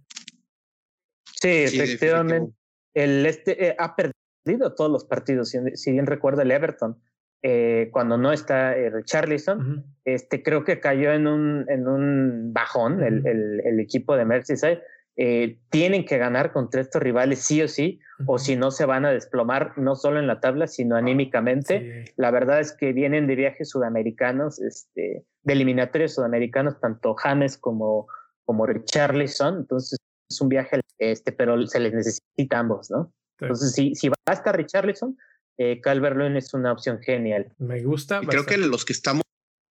[1.24, 2.52] Sí, efectivamente.
[2.92, 5.54] el este eh, ha perdido todos los partidos.
[5.74, 7.00] Si, bien recuerda el Everton,
[7.42, 13.02] eh, cuando no está eh, Richarlison, este, creo que cayó en un, en un bajón
[13.02, 14.82] el, el, el, equipo de Merseyside
[15.20, 19.04] eh, tienen que ganar contra estos rivales sí o sí, o si no se van
[19.04, 22.04] a desplomar no solo en la tabla, sino anímicamente.
[22.16, 28.06] La verdad es que vienen de viajes sudamericanos, este, de eliminatorios sudamericanos, tanto James como,
[28.44, 29.98] como Richarlison, entonces
[30.30, 33.12] es un viaje, este, pero se les necesita ambos, ¿no?
[33.40, 35.16] Entonces, si, si va a estar Richarlison,
[35.56, 37.52] eh, calvert es una opción genial.
[37.58, 38.20] Me gusta.
[38.20, 39.24] creo que los que estamos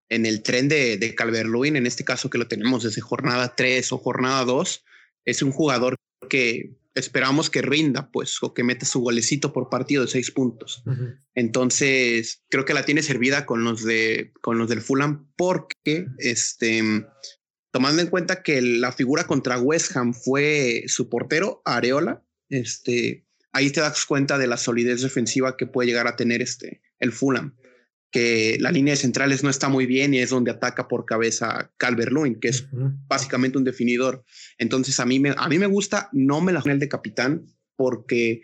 [0.08, 3.92] en el tren de, de calvert en este caso que lo tenemos desde jornada 3
[3.92, 4.84] o jornada 2,
[5.26, 5.96] es un jugador
[6.30, 10.82] que esperamos que rinda, pues, o que meta su golecito por partido de seis puntos.
[11.34, 16.82] Entonces, creo que la tiene servida con los de con los del Fulham, porque este
[17.70, 23.70] tomando en cuenta que la figura contra West Ham fue su portero, Areola, este, ahí
[23.70, 27.54] te das cuenta de la solidez defensiva que puede llegar a tener este el Fulham
[28.10, 31.72] que la línea de centrales no está muy bien y es donde ataca por cabeza
[31.76, 32.68] Calvert Lewin, que es
[33.08, 34.24] básicamente un definidor.
[34.58, 38.42] Entonces a mí me, a mí me gusta, no me la el de capitán, porque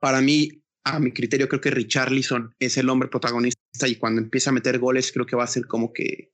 [0.00, 4.50] para mí, a mi criterio, creo que Richarlison es el hombre protagonista y cuando empieza
[4.50, 6.32] a meter goles, creo que va a ser como que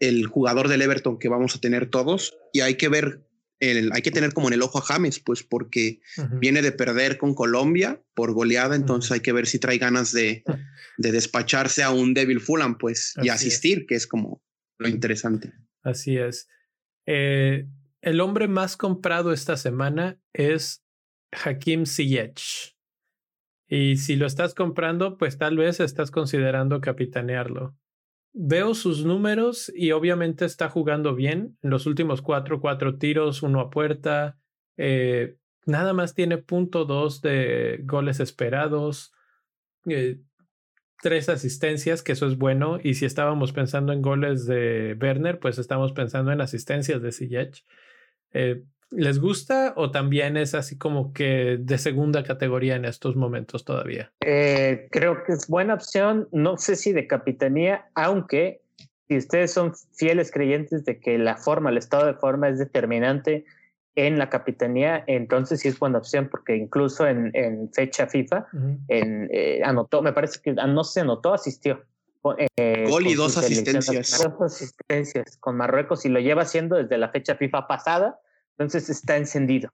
[0.00, 2.36] el jugador del Everton que vamos a tener todos.
[2.52, 3.27] Y hay que ver,
[3.60, 6.00] el, hay que tener como en el ojo a James, pues porque
[6.40, 10.44] viene de perder con Colombia por goleada, entonces hay que ver si trae ganas de,
[10.96, 14.42] de despacharse a un débil Fulham, pues, y asistir, que es como
[14.78, 15.52] lo interesante.
[15.82, 16.48] Así es.
[17.06, 17.66] Eh,
[18.00, 20.84] el hombre más comprado esta semana es
[21.32, 22.76] Hakim Ziyech.
[23.68, 27.76] Y si lo estás comprando, pues tal vez estás considerando capitanearlo.
[28.40, 31.58] Veo sus números y obviamente está jugando bien.
[31.60, 34.38] En los últimos cuatro, cuatro tiros, uno a puerta.
[34.76, 39.12] Eh, nada más tiene punto dos de goles esperados.
[39.86, 40.20] Eh,
[41.02, 42.78] tres asistencias, que eso es bueno.
[42.80, 47.64] Y si estábamos pensando en goles de Werner, pues estamos pensando en asistencias de Ziyech.
[48.32, 53.64] Eh, ¿Les gusta o también es así como que de segunda categoría en estos momentos
[53.64, 54.12] todavía?
[54.20, 58.62] Eh, creo que es buena opción, no sé si de capitanía, aunque
[59.06, 63.44] si ustedes son fieles creyentes de que la forma, el estado de forma es determinante
[63.94, 67.32] en la capitanía, entonces sí es buena opción porque incluso en,
[67.74, 68.46] fecha FIFA
[68.88, 71.82] en, eh, anotó, me parece que no se anotó, asistió.
[72.56, 74.22] Eh, Gol y dos asistencias.
[74.22, 78.20] Dos asistencias con Marruecos y lo lleva haciendo desde la fecha FIFA pasada
[78.58, 79.70] entonces está encendido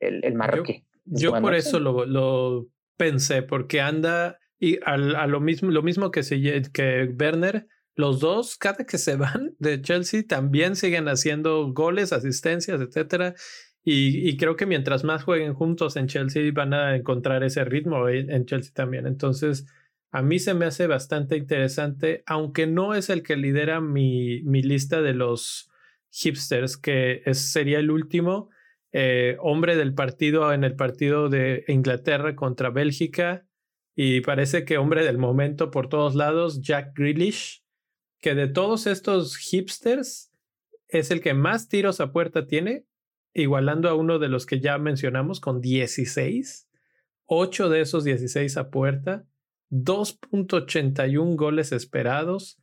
[0.00, 0.84] el, el marroquí.
[1.04, 6.22] Yo, por eso lo, lo, pensé, porque anda y a, lo mismo, lo mismo que,
[6.22, 6.40] se,
[6.72, 12.80] que Werner, los dos, cada que se van de Chelsea, también siguen haciendo goles, asistencias,
[12.80, 13.34] etcétera.
[13.84, 18.08] Y, y, creo que mientras más jueguen juntos en Chelsea van a encontrar ese ritmo
[18.08, 19.08] en Chelsea también.
[19.08, 19.66] Entonces,
[20.12, 24.62] a mí se me hace bastante interesante, aunque no es el que lidera mi, mi
[24.62, 25.71] lista de los
[26.12, 28.50] hipsters, que sería el último
[28.92, 33.46] eh, hombre del partido en el partido de Inglaterra contra Bélgica.
[33.94, 37.64] Y parece que hombre del momento por todos lados, Jack Grealish,
[38.20, 40.32] que de todos estos hipsters
[40.88, 42.86] es el que más tiros a puerta tiene,
[43.34, 46.68] igualando a uno de los que ya mencionamos con 16.
[47.26, 49.26] 8 de esos 16 a puerta,
[49.70, 52.61] 2.81 goles esperados,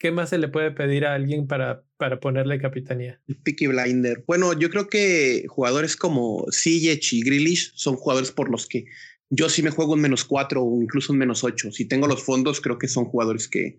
[0.00, 3.20] ¿Qué más se le puede pedir a alguien para, para ponerle capitanía?
[3.28, 4.24] El Picky Blinder.
[4.26, 8.86] Bueno, yo creo que jugadores como Ziyech y Grealish son jugadores por los que
[9.28, 11.70] yo sí me juego un menos cuatro o incluso un menos ocho.
[11.70, 13.76] Si tengo los fondos, creo que son jugadores que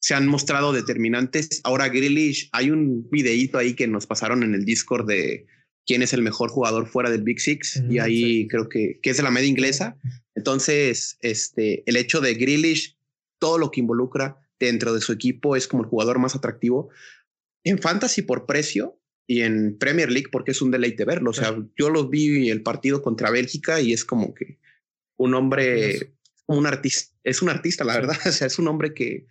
[0.00, 1.60] se han mostrado determinantes.
[1.64, 5.46] Ahora, Grealish, hay un videíto ahí que nos pasaron en el Discord de
[5.84, 9.16] quién es el mejor jugador fuera del Big Six y ahí creo que, que es
[9.16, 9.96] de la media inglesa.
[10.36, 12.96] Entonces, este, el hecho de Grealish,
[13.40, 16.90] todo lo que involucra, dentro de su equipo es como el jugador más atractivo.
[17.64, 21.30] En fantasy por precio y en Premier League porque es un deleite verlo.
[21.30, 24.58] O sea, yo los vi el partido contra Bélgica y es como que
[25.16, 26.14] un hombre,
[26.46, 28.16] un artista, es un artista, la verdad.
[28.26, 29.26] O sea, es un hombre que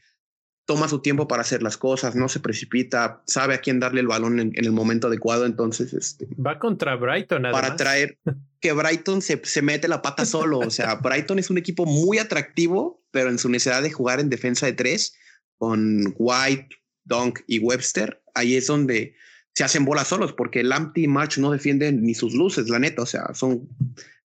[0.67, 4.07] toma su tiempo para hacer las cosas, no se precipita, sabe a quién darle el
[4.07, 5.45] balón en, el momento adecuado.
[5.45, 7.43] Entonces, este, va contra Brighton.
[7.43, 8.19] Para traer
[8.61, 10.59] que Brighton se, se mete la pata solo.
[10.59, 14.29] O sea, Brighton es un equipo muy atractivo, pero en su necesidad de jugar en
[14.29, 15.15] defensa de tres,
[15.57, 16.69] con White,
[17.03, 19.15] Dunk y Webster, ahí es donde
[19.53, 23.01] se hacen bolas solos, porque el Ampty Match no defiende ni sus luces, la neta.
[23.01, 23.67] O sea, son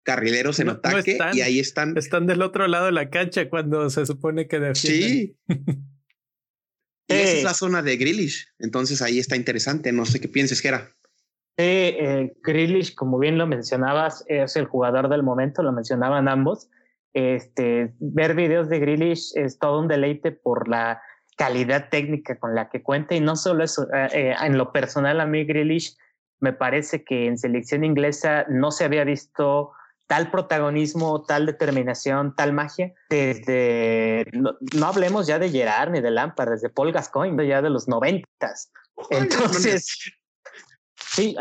[0.02, 1.96] carrileros en ataque y ahí están.
[1.96, 5.10] Están del otro lado de la cancha cuando se supone que defienden.
[5.10, 5.36] Sí.
[7.08, 8.46] esa es la zona de Grillish.
[8.58, 9.90] Entonces ahí está interesante.
[9.92, 10.92] No sé qué pienses, que era.
[11.56, 16.68] Eh, Grealish, como bien lo mencionabas, es el jugador del momento, lo mencionaban ambos.
[17.14, 21.02] Este, ver videos de Grealish es todo un deleite por la
[21.36, 25.20] calidad técnica con la que cuenta y no solo eso, eh, eh, en lo personal
[25.20, 25.96] a mí Grealish
[26.40, 29.72] me parece que en selección inglesa no se había visto
[30.06, 36.50] tal protagonismo, tal determinación, tal magia, desde, no, hablemos ya de Gerard ni de Lampard,
[36.50, 38.70] desde Paul Gascoigne, ya de los noventas.
[39.10, 39.86] Entonces,
[40.96, 41.36] sí,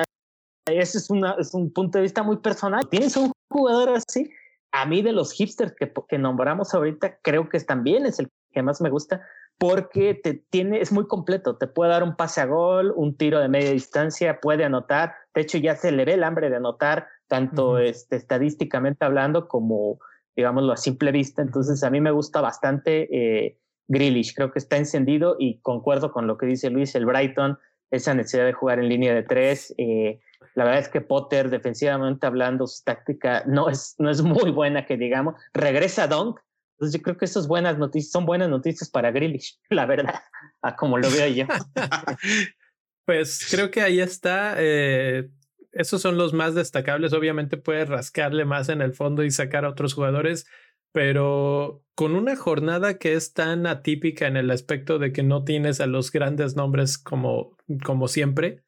[0.69, 2.87] ese es, una, es un punto de vista muy personal.
[2.87, 4.31] Tienes un jugador así,
[4.71, 8.63] a mí de los hipsters que, que nombramos ahorita, creo que también es el que
[8.63, 9.21] más me gusta,
[9.57, 13.39] porque te tiene, es muy completo, te puede dar un pase a gol, un tiro
[13.39, 17.07] de media distancia, puede anotar, de hecho ya se le ve el hambre de anotar,
[17.27, 19.99] tanto este, estadísticamente hablando como,
[20.35, 24.77] digámoslo, a simple vista, entonces a mí me gusta bastante eh, Grealish, creo que está
[24.77, 27.59] encendido y concuerdo con lo que dice Luis, el Brighton,
[27.91, 30.21] esa necesidad de jugar en línea de tres, eh,
[30.55, 34.85] la verdad es que Potter, defensivamente hablando, su táctica no es, no es muy buena,
[34.85, 35.35] que digamos.
[35.53, 36.39] Regresa Dunk,
[36.81, 40.21] entonces yo creo que eso buenas noticias, son buenas noticias para Grealish, la verdad,
[40.63, 41.45] a como lo veo yo.
[43.05, 44.55] pues creo que ahí está.
[44.57, 45.29] Eh,
[45.71, 47.13] esos son los más destacables.
[47.13, 50.47] Obviamente puedes rascarle más en el fondo y sacar a otros jugadores,
[50.91, 55.81] pero con una jornada que es tan atípica en el aspecto de que no tienes
[55.81, 58.63] a los grandes nombres como, como siempre,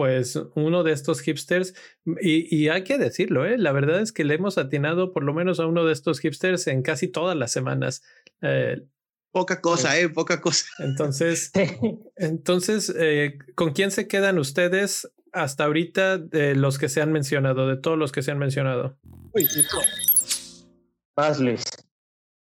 [0.00, 1.74] pues uno de estos hipsters,
[2.22, 3.58] y, hay que decirlo, ¿eh?
[3.58, 6.68] la verdad es que le hemos atinado por lo menos a uno de estos hipsters
[6.68, 8.02] en casi todas las semanas.
[8.40, 8.80] Eh,
[9.30, 10.64] poca cosa, eh, poca cosa.
[10.78, 11.52] Entonces,
[12.16, 17.68] entonces eh, ¿con quién se quedan ustedes hasta ahorita de los que se han mencionado,
[17.68, 18.98] de todos los que se han mencionado?
[19.34, 19.46] Uy,
[21.40, 21.62] Luis.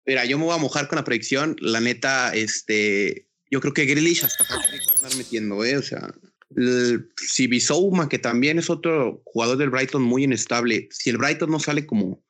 [0.05, 1.55] Mira, yo me voy a mojar con la predicción.
[1.59, 5.77] La neta, este, yo creo que Grealish hasta va a estar metiendo, ¿eh?
[5.77, 6.13] O sea,
[7.17, 11.59] si Bisouma, que también es otro jugador del Brighton muy inestable, si el Brighton no
[11.59, 12.23] sale como,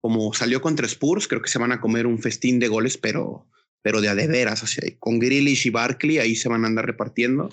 [0.00, 3.46] como salió contra Spurs, creo que se van a comer un festín de goles, pero,
[3.82, 4.62] pero de a de veras.
[4.62, 7.48] O sea, con Grealish y Barkley ahí se van a andar repartiendo.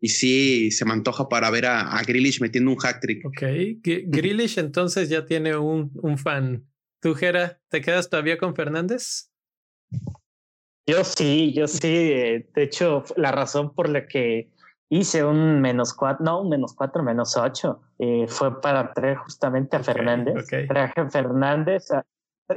[0.00, 3.24] Y sí, se me antoja para ver a, a Grealish metiendo un hack trick.
[3.24, 3.42] Ok,
[3.82, 6.66] Grealish entonces ya tiene un, un fan
[7.00, 9.30] ¿Tú, Jera, te quedas todavía con Fernández?
[10.86, 11.86] Yo sí, yo sí.
[11.86, 14.50] Eh, de hecho, la razón por la que
[14.88, 19.76] hice un menos cuatro, no, un menos cuatro, menos ocho, eh, fue para traer justamente
[19.76, 20.46] a Fernández.
[20.68, 21.88] Traje a Fernández,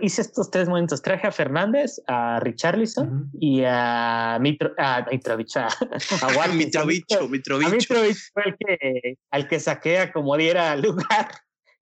[0.02, 1.02] hice estos tres momentos.
[1.02, 5.58] Traje a Fernández, a Richarlison y a, Mitro, a Mitrovic.
[5.58, 7.68] A, a Mitrovic, Mitrovic.
[7.68, 11.30] A Mitrovic fue el que, al que saqué a como diera lugar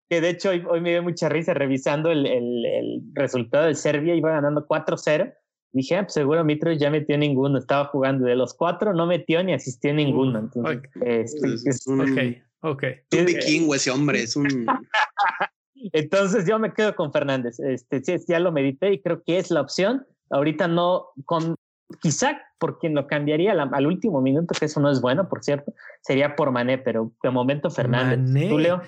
[0.10, 4.32] que de hecho hoy, me dio mucha risa revisando el, el, resultado de Serbia, iba
[4.32, 5.34] ganando 4-0.
[5.74, 8.26] Dije, ah, pues seguro Mitro ya metió ninguno, estaba jugando.
[8.26, 10.39] De los cuatro no metió ni asistió ninguno.
[10.39, 12.95] Entonces, este, es, un, okay, okay.
[13.18, 14.47] un vikingo ese hombre, es un...
[15.93, 17.59] Entonces yo me quedo con Fernández.
[17.59, 20.05] Este, ya lo medité y creo que es la opción.
[20.30, 21.55] Ahorita no, con,
[22.01, 25.74] quizá por quien lo cambiaría al, último minuto, que eso no es bueno, por cierto,
[26.01, 28.20] sería por Mané, pero de momento Fernández.
[28.20, 28.49] Mané.
[28.49, 28.82] ¿Tú, Leo?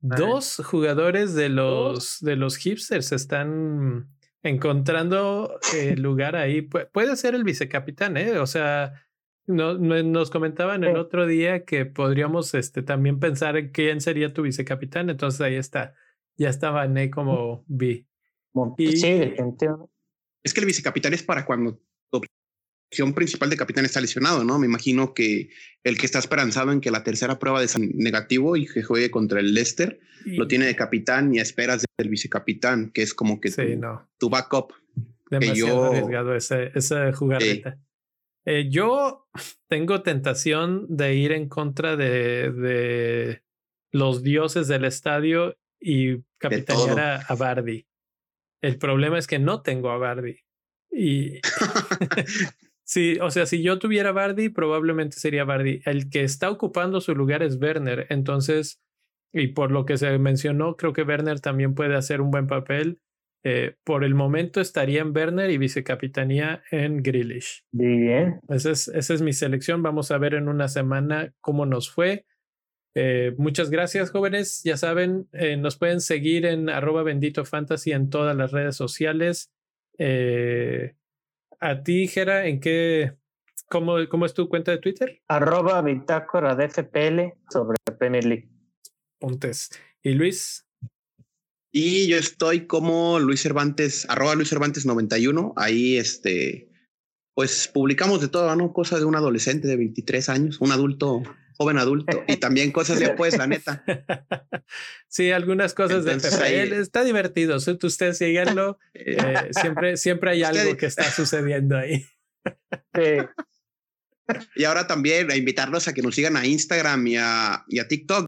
[0.00, 4.08] Dos jugadores de los, de los hipsters están
[4.42, 6.62] encontrando eh, lugar ahí.
[6.62, 8.38] puede ser el vicecapitán, ¿eh?
[8.38, 9.06] O sea,
[9.46, 14.42] no, nos comentaban el otro día que podríamos este, también pensar en quién sería tu
[14.42, 15.10] vicecapitán.
[15.10, 15.94] Entonces ahí está.
[16.36, 18.06] Ya estaba Vané como B.
[18.78, 19.34] Sí,
[20.42, 21.80] Es que el vicecapitán es para cuando
[23.14, 24.58] principal de capitán está lesionado, ¿no?
[24.58, 25.50] Me imagino que
[25.84, 29.40] el que está esperanzado en que la tercera prueba de negativo y que juegue contra
[29.40, 33.50] el Leicester lo tiene de capitán y a esperas del vicecapitán, que es como que
[34.18, 34.72] tu, backup.
[35.30, 37.78] Demasiado arriesgado ese, jugarreta.
[38.44, 39.28] Eh, yo
[39.68, 43.42] tengo tentación de ir en contra de, de
[43.92, 47.86] los dioses del estadio y capitanear a, a Bardi.
[48.60, 50.38] El problema es que no tengo a Bardi.
[50.90, 51.40] Y
[52.84, 55.80] Sí, o sea, si yo tuviera Bardi, probablemente sería Bardi.
[55.84, 58.06] El que está ocupando su lugar es Werner.
[58.10, 58.80] Entonces,
[59.32, 63.00] y por lo que se mencionó, creo que Werner también puede hacer un buen papel.
[63.44, 67.64] Eh, por el momento estaría en Werner y vicecapitanía en Grealish.
[67.72, 68.40] Bien.
[68.48, 69.82] Esa es, esa es mi selección.
[69.82, 72.26] Vamos a ver en una semana cómo nos fue.
[72.94, 74.62] Eh, muchas gracias, jóvenes.
[74.64, 79.50] Ya saben, eh, nos pueden seguir en arroba bendito fantasy en todas las redes sociales.
[79.98, 80.94] Eh,
[81.62, 83.12] a ti, Jera, ¿en qué,
[83.68, 85.22] cómo, cómo es tu cuenta de Twitter?
[85.28, 88.50] Arroba bitácora de FPL sobre Premier League.
[89.20, 89.70] Pontes.
[90.02, 90.66] ¿Y Luis?
[91.70, 95.54] Y yo estoy como Luis Cervantes, arroba Luis Cervantes 91.
[95.56, 96.68] Ahí, este,
[97.32, 98.72] pues publicamos de todo, ¿no?
[98.72, 101.22] Cosas de un adolescente de 23 años, un adulto
[101.62, 103.84] joven adulto y también cosas de pues, la neta.
[105.08, 106.72] Sí, algunas cosas de FPL.
[106.72, 107.56] Está divertido.
[107.56, 108.78] Ustedes síganlo.
[108.94, 112.06] Eh, siempre, siempre hay algo que está sucediendo ahí.
[114.54, 117.88] Y ahora también a invitarlos a que nos sigan a Instagram y a, y a
[117.88, 118.24] TikTok,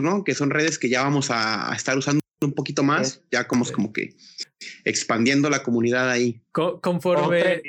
[0.00, 0.22] ¿no?
[0.22, 3.22] Que son redes que ya vamos a, estar usando un poquito más.
[3.32, 4.14] Ya como, como que
[4.84, 6.44] expandiendo la comunidad ahí.
[6.52, 7.62] conforme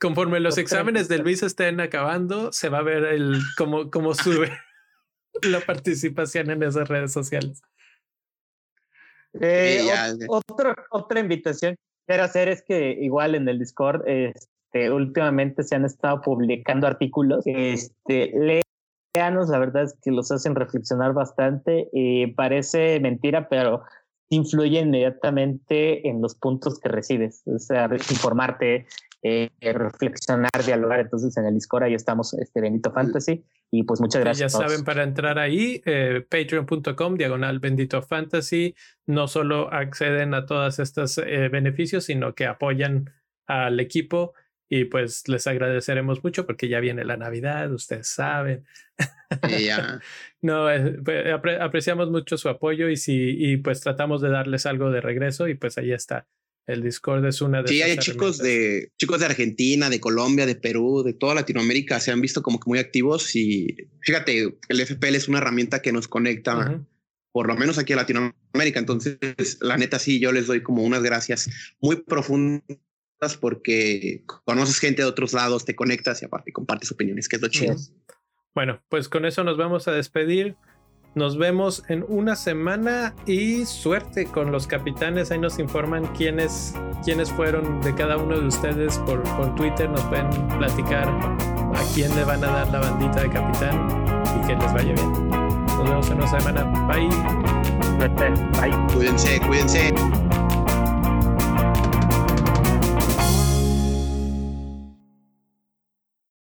[0.00, 4.52] Conforme los exámenes de Luis estén acabando, se va a ver el cómo, cómo sube
[5.42, 7.60] la participación en esas redes sociales.
[9.40, 9.86] Eh,
[10.28, 15.74] otra, otra invitación que quiero hacer es que igual en el Discord, este, últimamente se
[15.74, 17.42] han estado publicando artículos.
[17.46, 18.62] Este,
[19.14, 21.88] léanos, la verdad es que los hacen reflexionar bastante.
[21.92, 23.82] y parece mentira, pero
[24.30, 27.42] influye inmediatamente en los puntos que recibes.
[27.46, 28.86] O sea, informarte,
[29.22, 31.00] eh, reflexionar, dialogar.
[31.00, 33.44] Entonces en el Discord ahí estamos, este Bendito Fantasy.
[33.70, 34.52] Y pues muchas gracias.
[34.52, 38.74] Ya saben, para entrar ahí, eh, patreon.com, diagonal Bendito Fantasy,
[39.06, 43.10] no solo acceden a todos estos eh, beneficios, sino que apoyan
[43.46, 44.34] al equipo
[44.68, 48.66] Y pues les agradeceremos mucho porque ya viene la Navidad, ustedes saben.
[50.42, 54.90] no, eh, pues, apreciamos mucho su apoyo y, si, y pues tratamos de darles algo
[54.90, 56.26] de regreso y pues ahí está.
[56.66, 60.54] El Discord es una de Sí, hay chicos de chicos de Argentina, de Colombia, de
[60.54, 65.14] Perú, de toda Latinoamérica se han visto como que muy activos y fíjate, el FPL
[65.14, 66.84] es una herramienta que nos conecta
[67.32, 68.80] por lo menos aquí a Latinoamérica.
[68.80, 69.16] Entonces,
[69.60, 71.48] la neta sí, yo les doy como unas gracias
[71.80, 72.62] muy profundas
[73.36, 77.48] porque conoces gente de otros lados, te conectas y aparte compartes opiniones, que es lo
[77.48, 77.74] chido.
[78.54, 80.56] Bueno, pues con eso nos vamos a despedir.
[81.14, 85.30] Nos vemos en una semana y suerte con los capitanes.
[85.30, 89.88] Ahí nos informan quiénes, quiénes fueron de cada uno de ustedes por, por Twitter.
[89.88, 93.88] Nos pueden platicar a quién le van a dar la bandita de capitán
[94.36, 95.28] y que les vaya bien.
[95.66, 96.64] Nos vemos en una semana.
[96.86, 97.08] Bye.
[98.60, 98.94] Bye.
[98.94, 99.92] Cuídense, cuídense.